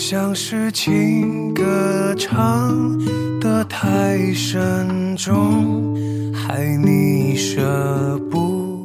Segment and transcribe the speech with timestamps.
[0.00, 2.98] 像是情歌唱
[3.38, 5.94] 得太慎重，
[6.32, 8.80] 害你舍不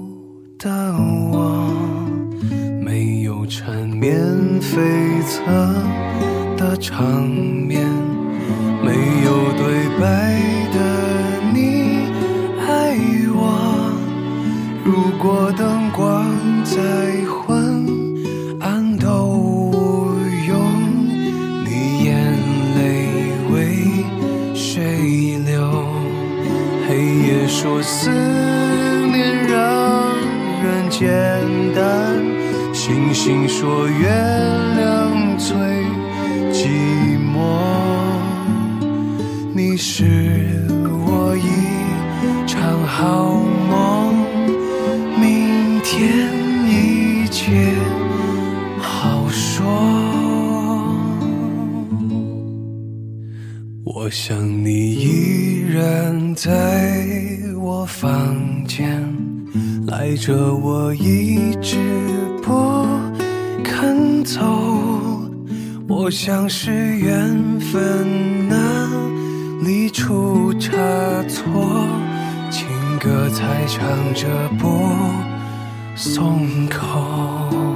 [0.59, 0.69] 得
[1.31, 1.73] 我。
[2.83, 4.13] 没有缠绵
[4.59, 7.25] 悱恻的场
[33.65, 34.07] 说月
[34.75, 35.57] 亮最
[36.53, 37.33] 寂寞。
[39.55, 40.67] 你是
[41.07, 43.33] 我一场好
[43.67, 44.13] 梦，
[45.19, 46.29] 明天
[46.67, 47.73] 一切
[48.77, 49.65] 好说。
[53.83, 56.51] 我想你依然在
[57.59, 59.03] 我房间，
[59.87, 61.77] 赖着我一直
[62.43, 62.74] 不
[64.25, 64.41] 走。
[65.87, 68.55] 我想是缘分哪
[69.63, 70.71] 里出差
[71.29, 71.87] 错，
[72.49, 72.67] 情
[72.99, 74.27] 歌才唱着
[74.59, 74.67] 不
[75.95, 77.74] 松口。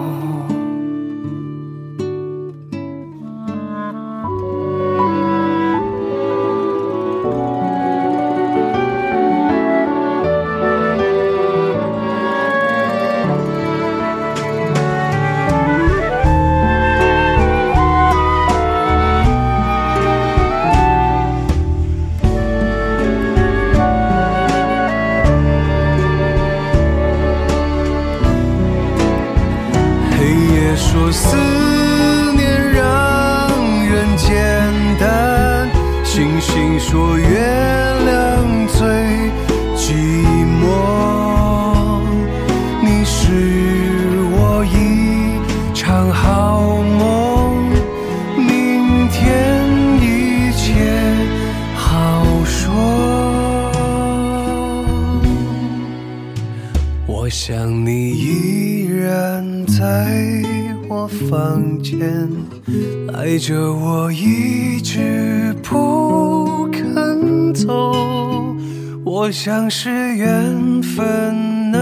[69.21, 71.77] 我像是缘分哪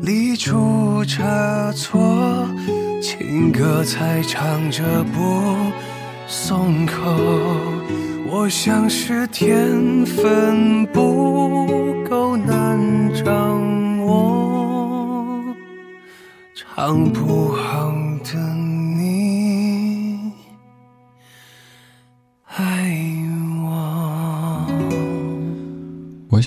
[0.00, 2.48] 里出差错，
[3.02, 5.54] 情歌才唱着不
[6.26, 6.94] 松口。
[8.26, 11.68] 我像是天分不
[12.08, 12.78] 够难
[13.22, 15.44] 掌握，
[16.54, 17.92] 唱不好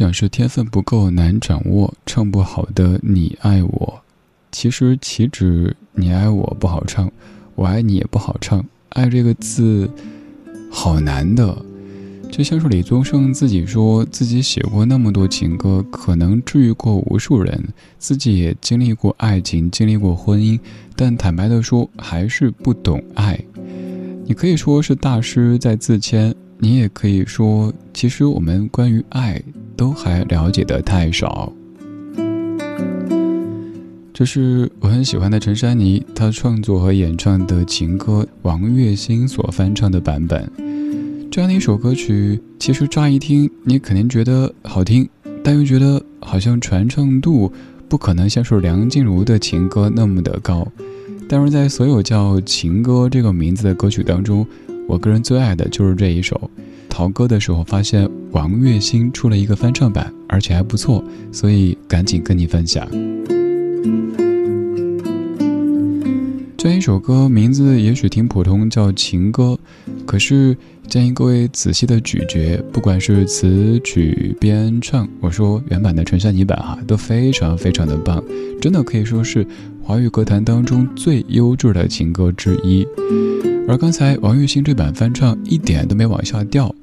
[0.03, 4.01] 想是天分不够难掌握，唱不好的你爱我。
[4.51, 7.09] 其实岂止你爱我不好唱，
[7.55, 8.65] 我爱你也不好唱。
[8.89, 9.89] 爱这个字，
[10.69, 11.57] 好难的。
[12.29, 17.63] 就像是李宗盛自己说自己写过那么多情歌，可能治愈过无数人，
[17.97, 20.59] 自己也经历过爱情，经历过婚姻，
[20.97, 23.39] 但坦白的说，还是不懂爱。
[24.25, 29.41] 你可以说是大师在自谦，你也可以说，其实我们关于爱
[29.75, 31.51] 都还了解的太少。
[34.13, 40.49] 这是我很喜欢的陈珊妮，她创作和演唱的情歌，王栎鑫所翻唱的版本。
[41.31, 45.09] 这样的一首歌曲，其实乍一听你肯定觉得好听，
[45.43, 47.51] 但又觉得好像传唱度
[47.89, 50.67] 不可能像是梁静茹的情歌那么的高。
[51.27, 54.45] 但是在所有叫《情歌》这个名字的歌曲当中，
[54.87, 56.49] 我个人最爱的就是这一首。
[56.89, 62.87] 淘歌的时候发现王栎鑫出了一个翻唱版，而且还不错，所以赶紧跟你分享。
[66.55, 69.59] 这一首歌名字也许挺普通，叫《情歌》，
[70.05, 70.55] 可是
[70.87, 78.23] 建议各位仔细的咀嚼，不管是词曲编唱，我说原版的陈珊妮版哈，都非常非常的棒，
[78.61, 79.45] 真的可以说是
[79.85, 82.87] 华语歌坛当中最优质的情歌之一。
[83.67, 86.73] 而刚才王栎鑫这版翻唱一点都没往下掉，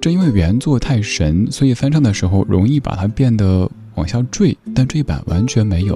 [0.00, 5.94] 正因为原作太神，所以翻唱的时候容易把它变得往下坠，但这一版完全没有。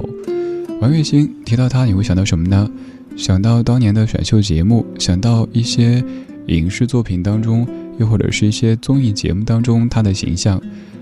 [0.80, 2.70] 王栎鑫提到他，你会想到什么呢？
[3.16, 6.02] 想到当年的选秀节目，想到一些
[6.46, 7.66] 影视作品当中，
[7.98, 10.60] 又或者是一些综艺节目当中他的形象。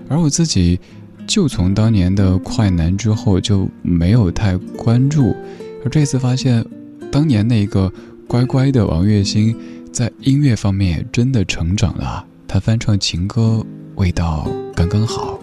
[0.09, 0.79] 而我自己
[1.25, 5.35] 就从当年的快男之后就没有太关注，
[5.83, 6.63] 而这次发现，
[7.11, 7.91] 当年那个
[8.27, 9.55] 乖乖的王栎鑫，
[9.91, 12.25] 在音乐方面也真的成长了。
[12.47, 13.65] 他翻唱情歌，
[13.95, 15.39] 味道刚刚好。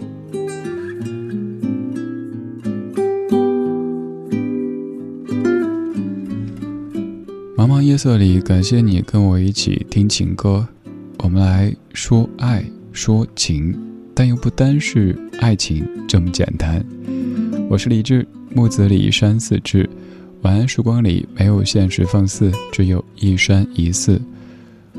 [7.57, 10.67] 茫茫夜色里，感谢你跟我一起听情歌。
[11.17, 13.77] 我们来说爱，说情，
[14.13, 16.83] 但又不单是爱情这么简单。
[17.69, 19.89] 我是李志，木子李山寺志。
[20.41, 24.21] 晚安时光里没有现实放肆，只有一山一寺。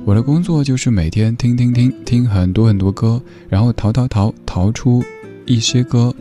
[0.05, 5.03] 我的工作就是每天听听听听很多很多歌，然后淘淘淘淘出
[5.45, 6.15] 一些歌，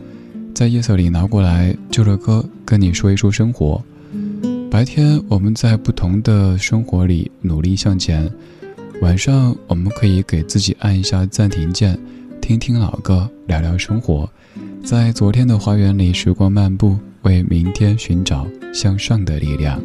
[0.54, 3.82] 在夜色里拿过来，就着歌跟你说一说生活。
[4.70, 8.30] 白天我们在不同的生活里努力向前，
[9.00, 11.98] 晚上我们可以给自己按一下暂停键，
[12.42, 14.28] 听听老歌，聊聊生活，
[14.84, 19.80] 在昨天的花园里时光漫步，为明天寻找向上的力量。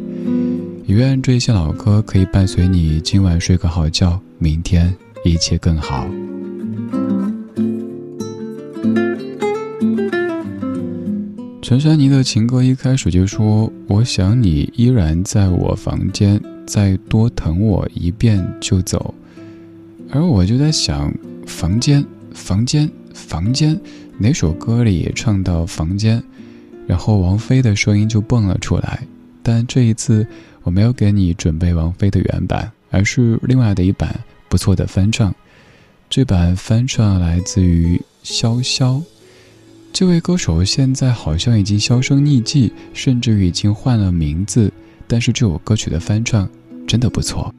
[0.87, 4.93] 也愿这些老歌可以伴随你今晚睡个好觉，明天
[5.23, 6.07] 一切更好。
[11.61, 19.13] 陈珊妮的情歌一开始就说：“我想你依然在我房间，再多疼我一遍就走。”
[20.09, 21.13] 而我就在想，
[21.45, 22.03] 房间，
[22.37, 23.77] 房间，房间，
[24.17, 26.23] 哪首歌里唱到房间？
[26.85, 29.05] 然后王菲的声音就蹦了出来。
[29.43, 30.25] 但这一次
[30.63, 34.17] 我没有给你准备王菲的原版，而是另外的一版
[34.47, 35.33] 不错的翻唱。
[36.09, 39.01] 这版翻唱来自于潇潇。
[39.91, 44.71] 这位歌手现在好像已经销声匿迹，甚至已经换了名字。
[45.07, 46.47] 但是这首歌曲的翻唱
[46.85, 47.53] 真的不错。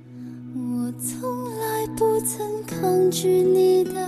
[0.55, 4.08] 我从来不曾抗拒你的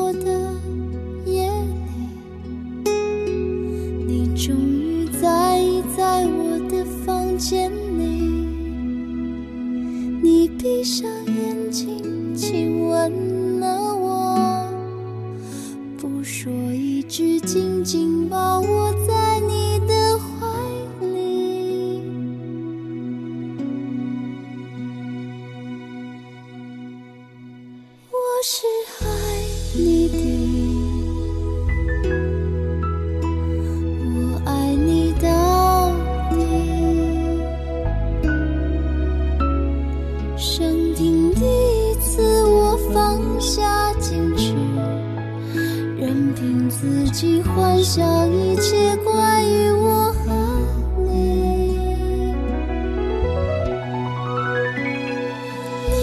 [10.81, 11.10] 你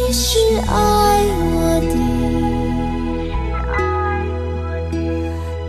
[0.08, 1.22] 你是爱
[1.52, 1.94] 我的，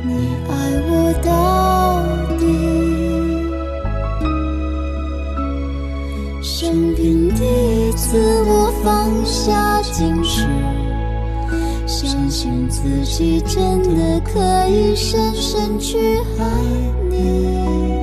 [0.01, 0.09] 你
[0.47, 0.51] 爱
[0.87, 1.27] 我到
[2.37, 2.41] 底。
[6.41, 10.47] 生平第一次，我放下矜持，
[11.85, 15.97] 相信自己真的可以深深去
[16.39, 16.45] 爱
[17.09, 17.98] 你。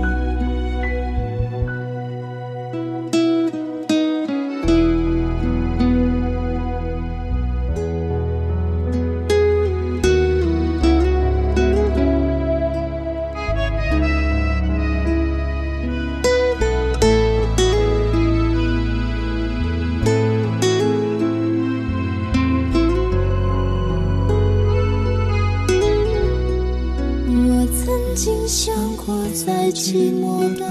[29.45, 30.65] 在寂寞的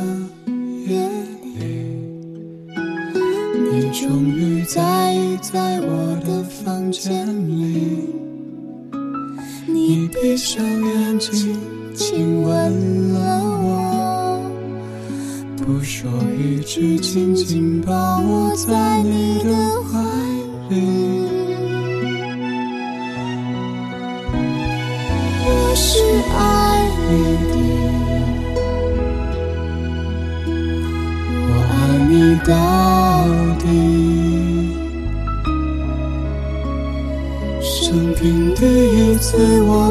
[0.88, 1.08] 夜
[1.44, 1.50] 里
[3.54, 7.28] 你终于在意在我的房间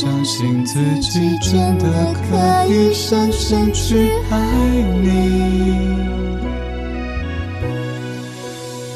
[0.00, 4.56] 相信自己真的可以深深去爱
[5.02, 5.98] 你，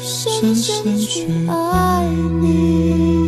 [0.01, 2.07] 深深去爱
[2.41, 3.24] 你。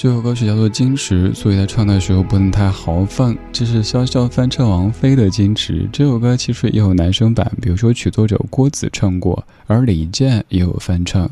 [0.00, 3.36] 这首歌曲叫做《矜持》，所以在唱的时候不能太豪放。
[3.52, 5.72] 这是潇潇翻唱王菲的《矜持》。
[5.90, 11.28] 这首歌其实也有男生版，比如说曲作者郭子唱过，而李健也有翻唱。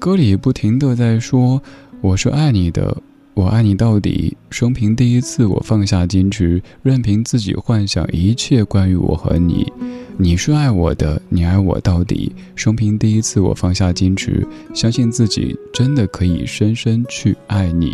[0.00, 1.62] 歌里不停的在说
[2.02, 2.96] ：“我是爱你的。”
[3.34, 9.72] 我爱你到底，生平第一次，我放下矜持，任凭自己幻想一切关于我和你。
[10.16, 17.92] 你是爱我的，你爱我到底，生平第一次，我放下矜持，相信自己真的可以深深去爱你。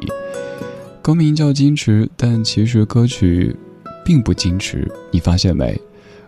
[1.00, 3.56] 歌名叫矜持，但其实歌曲
[4.04, 5.80] 并不矜持，你发现没？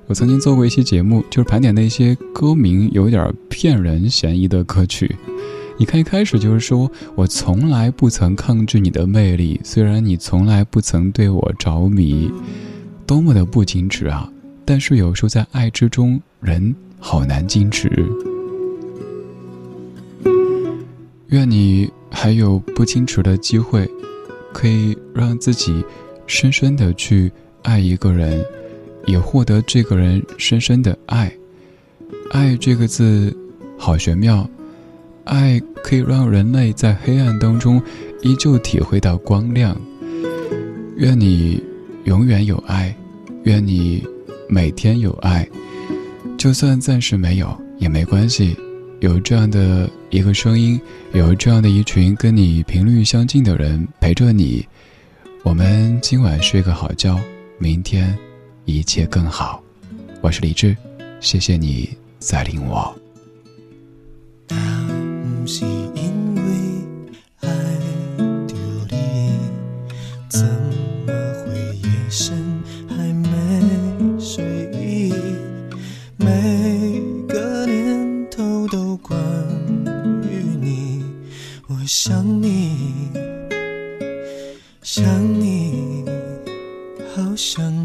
[0.06, 5.14] 我曾经做过一期节目，就是盘点那些歌名有点骗人嫌疑的歌曲。
[5.76, 12.30] 你看，一开始就是说我从来不曾抗拒你的魅力，虽然你从来不曾对我着迷，
[13.06, 14.32] 多么的不矜持啊！
[14.64, 17.90] 但是有时候在爱之中，人好难矜持。
[21.28, 23.88] 愿你还有不矜持的机会，
[24.52, 25.84] 可以让自己
[26.26, 28.44] 深深的去爱一个人，
[29.06, 31.32] 也获得这个人深深的爱。
[32.30, 33.34] 爱这个字，
[33.78, 34.48] 好玄妙。
[35.24, 37.80] 爱可以让人类在黑暗当中
[38.22, 39.80] 依旧体会到光亮。
[40.96, 41.62] 愿你
[42.04, 42.94] 永远有爱，
[43.44, 44.06] 愿你
[44.52, 45.48] 每天有爱，
[46.36, 48.54] 就算暂时没有也没关系。
[49.00, 50.78] 有这样的一个声音，
[51.14, 54.62] 有这样的一群跟你频率相近的人陪着你，
[55.42, 57.18] 我们今晚睡个好觉，
[57.56, 58.14] 明天
[58.66, 59.64] 一切更好。
[60.20, 60.76] 我是李志，
[61.18, 62.94] 谢谢你在领我。
[84.94, 86.04] 想你，
[87.14, 87.81] 好想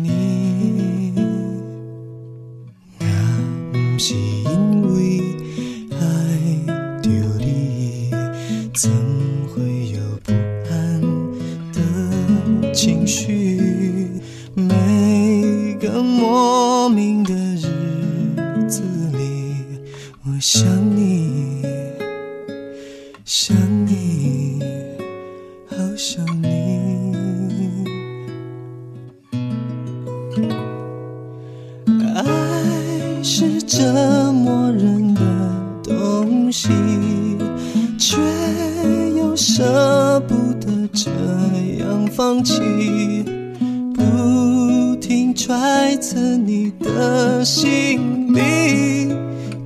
[45.38, 49.14] 揣测你的心里，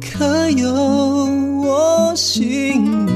[0.01, 0.70] 可有
[1.63, 3.11] 我姓名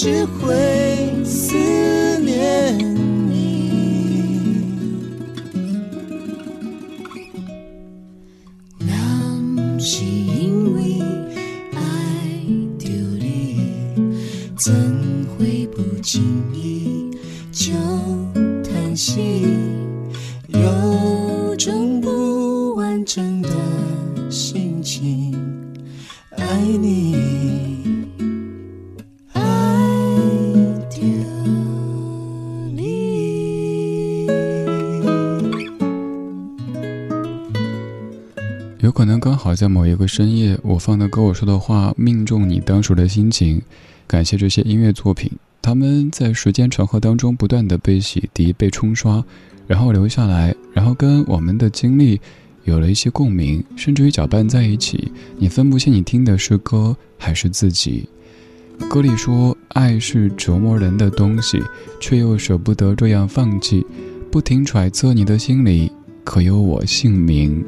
[0.00, 0.28] 是
[38.98, 43.62] 可能刚好在某一个深夜，我放的歌，我说的话，命中你当时的心情。
[44.08, 45.30] 感谢这些音乐作品，
[45.62, 49.24] 他们在时间长河当中不断的被洗涤、被冲刷，
[49.68, 52.20] 然后留下来，然后跟我们的经历
[52.64, 58.08] 有了一些共鸣，甚至于搅拌在一起，你分不清你听的是歌还是自己。
[58.90, 61.62] 歌里说，爱是折磨人的东西，
[62.00, 63.86] 却又舍不得这样放弃，
[64.28, 65.88] 不停揣测你的心里
[66.24, 67.64] 可有我姓名。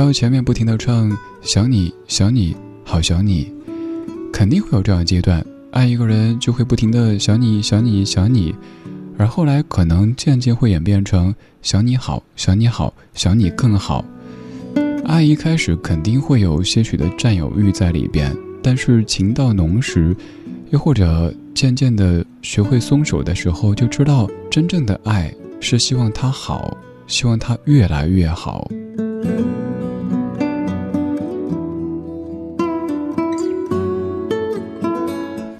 [0.00, 3.52] 还有前面不停的唱想你想你好想你，
[4.32, 8.54] 肯定会有这样的阶段，爱一个人就会不停的想你想你想你，
[9.18, 14.02] 而后来可能渐渐会演变成想你好想你好想你更好。
[15.04, 20.16] 爱一开始肯定会有些许的占有欲在里边，但是情到浓时，
[20.70, 26.74] 又或者渐渐的学会松手的时候，就知道真正的爱是希望他好，
[27.06, 28.66] 希望他越来越好。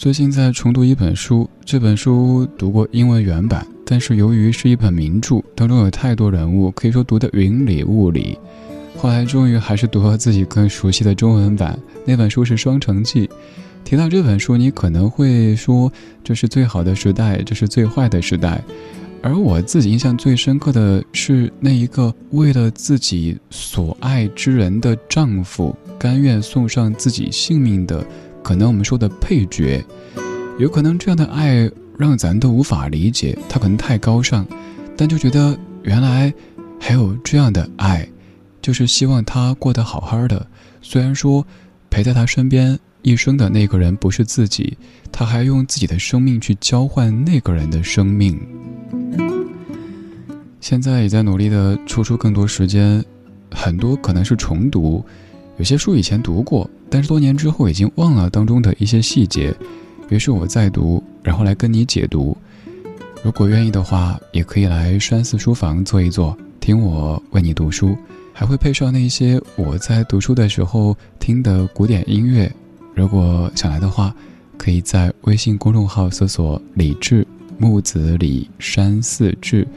[0.00, 8.38] 最近在重读一本书，这本书读过英文原版，但是由于是一本名著，当中有太多人物，可以说读得云里雾里。
[8.96, 13.26] 后来终于还是读了自己更熟悉的中文版，那本书是《双城记》。
[13.84, 15.92] 提到这本书，你可能会说
[16.24, 18.64] 这是最好的时代，这是最坏的时代。
[19.20, 28.02] 而我自己印象最深刻的是那一个为了自己所爱之人的丈夫，甘愿送上自己性命的。
[28.42, 29.84] 可能我们说的配角，
[30.58, 34.46] 有可能这样的爱让咱都无法理解，他可能太高尚，
[34.96, 36.32] 但就觉得原来
[36.78, 38.08] 还有这样的爱，
[38.60, 40.46] 就是希望他过得好好的。
[40.82, 41.46] 虽然说
[41.90, 44.76] 陪在他身边一生的那个人不是自己，
[45.12, 48.40] 他还用自己的生命去交换那个人的生命。
[50.60, 53.02] 现在也在努力的抽出更多时间，
[53.50, 55.04] 很多可能是重读，
[55.60, 56.68] 有些书以前读过。
[56.88, 59.54] 但是多年之后已经忘了当中的一些细节，
[60.08, 62.34] 于是我再读，然后来跟你解读。
[63.22, 67.94] 如果愿意的话，也可以来山寺书房坐一坐，听我为你读书，
[68.32, 72.50] 还会配上那些我在读书的时候听的古典音乐。
[72.94, 74.12] 如果想来的话，
[74.56, 77.24] 可以在微信公众号搜索“李志
[77.58, 79.68] 木子李山寺志”，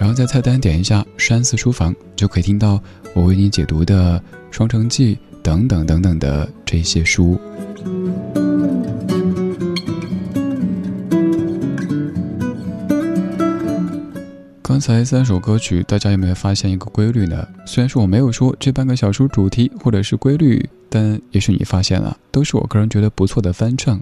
[0.00, 4.18] 然后在菜单点一下“山寺书房”，就可以听到我为你解读的
[4.50, 5.16] 《双城记》。
[5.42, 7.40] 等等等等的这些书，
[14.60, 17.48] 刚才三首歌曲，大家有没有发现一个规律呢？
[17.64, 23.98] 虽然说我没有说这半个小时主题或者是规律，但也许你发现了，都是我个人觉得不错的翻唱。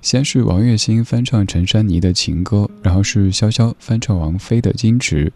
[0.00, 5.32] 先是王栎鑫翻唱陈珊妮的情歌，然后是潇潇翻唱王菲的矜持，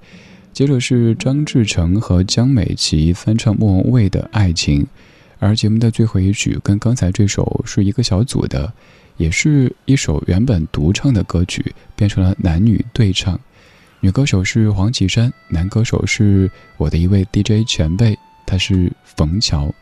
[0.53, 4.87] 接着是张志成和江美琪翻唱莫文蔚的爱情。
[5.39, 8.73] 而节目的最后一曲跟刚才这首是一个小组的，
[9.17, 13.39] 也是一首原本独唱的歌曲，变成了男女对唱。
[14.01, 19.73] 女歌手是黄绮珊，男歌手是我的一位 DJ 前辈，他是冯乔。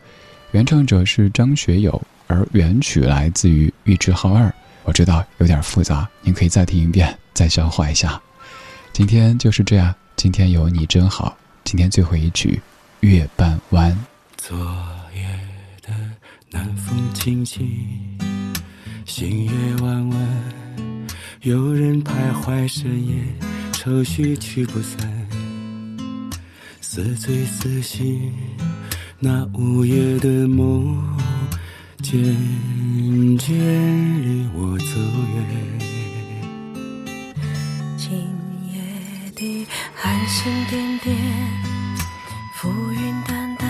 [0.52, 4.52] 原唱者是张学友，而原曲来自于玉置浩二。
[4.84, 8.20] 我知道有点复杂，您可以再听一遍，再消化一下。
[8.92, 11.34] 今天就是这样，今天有你真好。
[11.64, 12.60] 今天最后一曲
[13.08, 13.90] 《月半弯》。
[14.36, 14.54] 昨
[15.14, 15.22] 夜
[15.80, 15.94] 的。
[16.50, 17.66] 南风轻轻，
[19.06, 21.06] 星月弯弯，
[21.40, 23.14] 有人徘徊深夜，
[23.72, 25.26] 愁绪驱不散。
[26.82, 28.30] 似醉似醒，
[29.18, 31.02] 那午夜的梦，
[32.02, 32.22] 渐
[33.38, 33.56] 渐
[34.22, 35.00] 离我走
[35.34, 35.80] 远。
[39.94, 41.16] 寒星点点，
[42.56, 43.68] 浮云淡淡，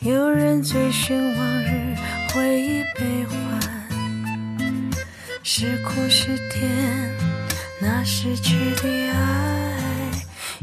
[0.00, 1.96] 有人追寻往日。
[2.34, 3.60] 回忆悲欢，
[5.42, 6.70] 是苦是甜，
[7.80, 10.10] 那逝去的爱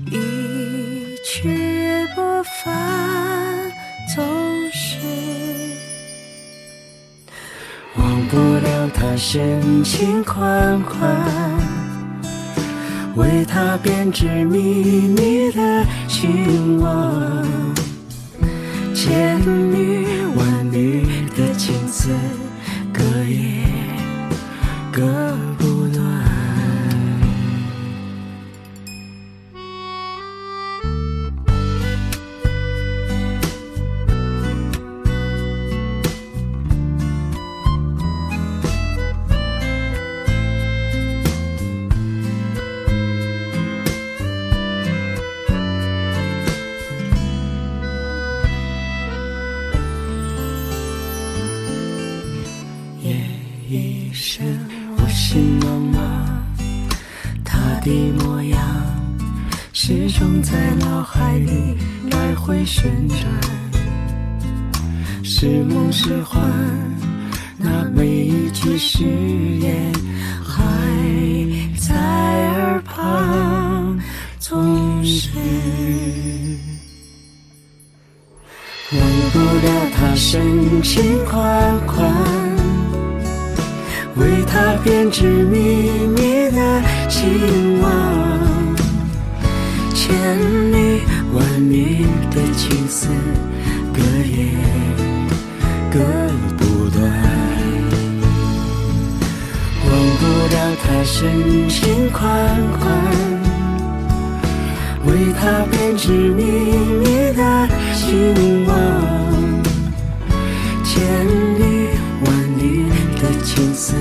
[0.07, 3.71] 一去不返，
[4.15, 4.25] 总
[4.71, 4.97] 是
[7.97, 11.58] 忘不了他深情款款，
[13.19, 17.45] 为他编织秘密的情网，
[18.95, 19.37] 千
[19.73, 19.98] 缕
[65.89, 66.39] 是梦是幻，
[67.57, 69.91] 那每一句誓言
[70.43, 70.63] 还
[71.79, 73.99] 在耳旁，
[74.37, 75.29] 总是。
[78.91, 82.07] 忘不了他深情款款，
[84.15, 87.89] 为他编织秘密的情网，
[89.95, 90.15] 千
[90.71, 91.01] 缕
[91.33, 92.78] 万缕的情
[101.03, 102.29] 深情款
[102.77, 102.91] 款，
[105.05, 108.75] 为他编织秘密的情网，
[110.83, 111.01] 千
[111.57, 111.89] 里
[112.25, 112.89] 万里
[113.21, 113.95] 的情丝，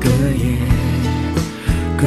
[0.00, 0.58] 隔夜
[1.96, 2.06] 隔